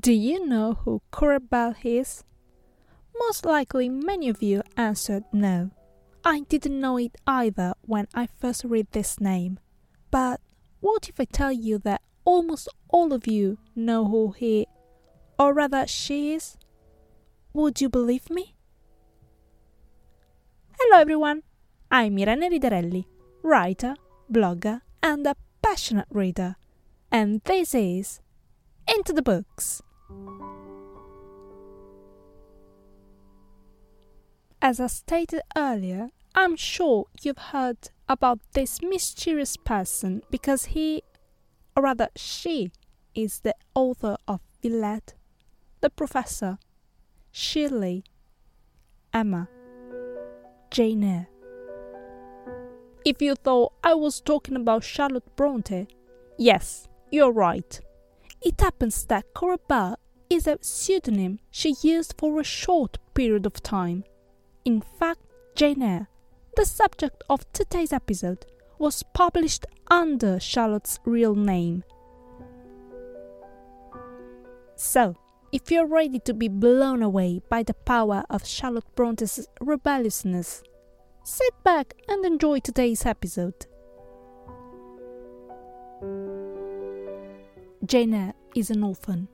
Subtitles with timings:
[0.00, 1.02] Do you know who
[1.50, 2.24] Bell is?
[3.18, 5.72] Most likely many of you answered no.
[6.24, 9.58] I didn't know it either when I first read this name.
[10.10, 10.40] But
[10.80, 14.68] what if I tell you that almost all of you know who he,
[15.38, 16.56] or rather she is?
[17.52, 18.54] Would you believe me?
[20.78, 21.42] Hello everyone,
[21.90, 23.04] I'm Irene Ridarelli,
[23.42, 23.96] writer,
[24.32, 26.56] blogger, and a passionate reader.
[27.12, 28.20] And this is
[28.88, 29.82] Into the Books.
[34.62, 41.02] As I stated earlier, I'm sure you've heard about this mysterious person because he,
[41.74, 42.70] or rather she,
[43.14, 45.14] is the author of Villette,
[45.80, 46.58] the professor,
[47.32, 48.04] Shirley,
[49.14, 49.48] Emma,
[50.70, 51.28] Jane Eyre.
[53.04, 55.88] If you thought I was talking about Charlotte Bronte,
[56.36, 57.80] yes, you're right.
[58.42, 63.62] It happens that Currer Bell is a pseudonym she used for a short period of
[63.62, 64.04] time
[64.64, 65.20] in fact,
[65.54, 66.08] Jane Eyre,
[66.56, 68.46] the subject of today's episode,
[68.78, 71.84] was published under Charlotte's real name.
[74.76, 75.16] So,
[75.52, 80.62] if you're ready to be blown away by the power of Charlotte Bronte's rebelliousness,
[81.24, 83.66] sit back and enjoy today's episode.
[87.90, 89.28] Jane is an orphan.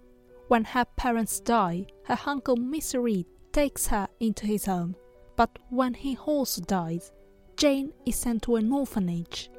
[0.49, 3.03] When her parents die, her uncle Mr.
[3.03, 4.97] Reed takes her into his home
[5.37, 7.13] but when he also dies,
[7.57, 9.51] Jane is sent to an orphanage.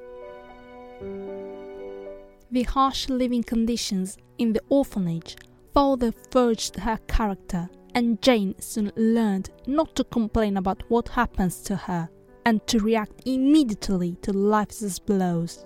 [2.49, 5.35] The harsh living conditions in the orphanage
[5.73, 11.75] further forged her character, and Jane soon learned not to complain about what happens to
[11.75, 12.09] her
[12.45, 15.65] and to react immediately to life's blows.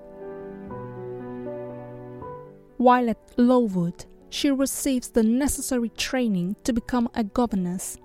[2.82, 8.00] While at Lowood, she receives the necessary training to become a governess.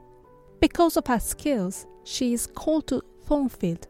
[0.60, 3.88] Because of her skills, she is called to Thornfield,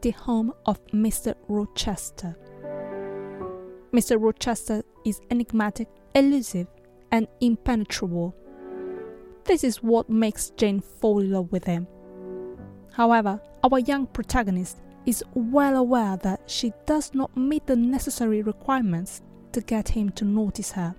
[0.00, 1.34] the home of Mr.
[1.48, 2.36] Rochester.
[3.92, 4.16] Mr.
[4.16, 6.68] Rochester is enigmatic, elusive,
[7.10, 8.32] and impenetrable.
[9.42, 11.88] This is what makes Jane fall in love with him.
[12.92, 19.22] However, our young protagonist is well aware that she does not meet the necessary requirements
[19.58, 20.94] to get him to notice her.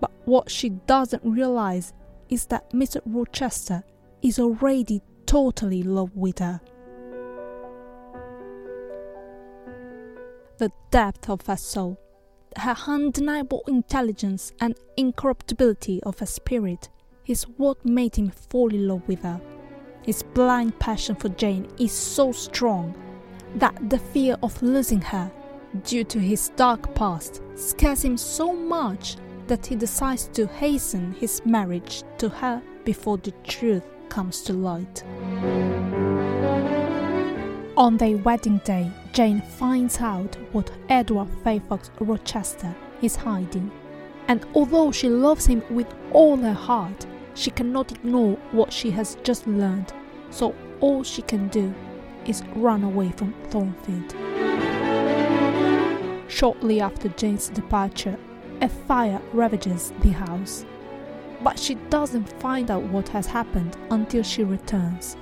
[0.00, 1.92] But what she doesn't realize
[2.28, 3.00] is that Mr.
[3.04, 3.82] Rochester
[4.22, 6.60] is already totally in love with her.
[10.58, 11.98] The depth of her soul,
[12.56, 16.88] her undeniable intelligence, and incorruptibility of her spirit
[17.26, 19.40] is what made him fall in love with her.
[20.02, 22.94] His blind passion for Jane is so strong
[23.56, 25.30] that the fear of losing her,
[25.84, 31.42] due to his dark past, scares him so much that he decides to hasten his
[31.44, 35.04] marriage to her before the truth comes to light.
[37.76, 43.70] On their wedding day, Jane finds out what Edward Fairfax Rochester is hiding,
[44.26, 49.16] and although she loves him with all her heart, she cannot ignore what she has
[49.22, 49.92] just learned,
[50.30, 51.72] so all she can do
[52.26, 54.14] is run away from Thornfield.
[56.28, 58.18] Shortly after Jane's departure,
[58.60, 60.64] a fire ravages the house
[61.42, 65.16] but she doesn't find out what has happened until she returns.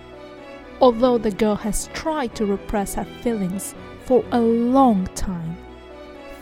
[0.80, 3.74] Although the girl has tried to repress her feelings
[4.04, 5.56] for a long time,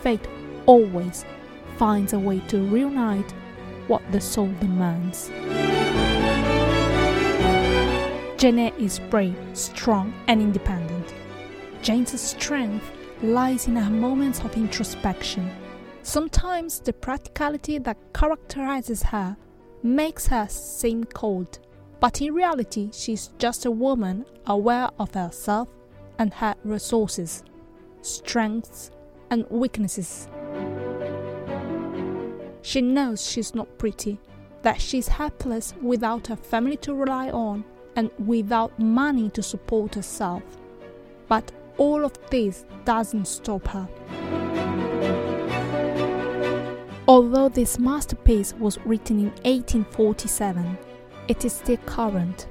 [0.01, 0.27] fate
[0.67, 1.25] always
[1.77, 3.31] finds a way to reunite
[3.87, 5.31] what the soul demands.
[8.39, 11.15] Jane is brave, strong, and independent.
[11.83, 12.91] Jane's strength
[13.23, 15.51] lies in her moments of introspection.
[16.03, 19.37] Sometimes the practicality that characterizes her
[19.83, 21.59] makes her seem cold,
[22.01, 25.69] but in reality, she's just a woman aware of herself
[26.19, 27.43] and her resources,
[28.03, 28.91] strengths,
[29.31, 30.29] and weaknesses.
[32.63, 34.19] She knows she's not pretty,
[34.63, 37.65] that she's helpless without a family to rely on
[37.97, 40.43] and without money to support herself.
[41.29, 43.89] But all of this doesn't stop her.
[47.07, 50.79] Although this masterpiece was written in 1847,
[51.29, 52.47] it is still current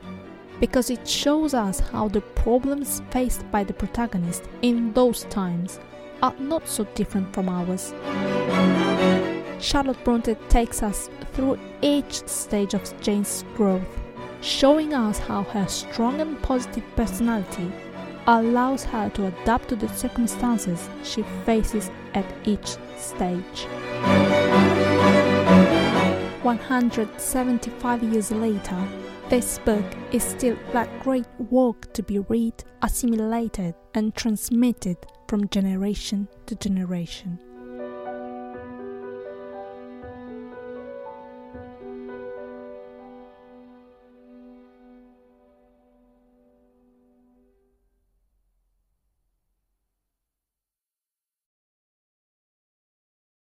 [0.60, 5.80] because it shows us how the problems faced by the protagonist in those times
[6.22, 7.94] are not so different from ours.
[9.60, 14.02] Charlotte Bronte takes us through each stage of Jane's growth,
[14.42, 17.72] showing us how her strong and positive personality
[18.28, 23.68] allows her to adapt to the circumstances she faces at each stage.
[26.44, 28.88] 175 years later,
[29.30, 34.98] this book is still that great work to be read, assimilated, and transmitted
[35.28, 37.40] from generation to generation.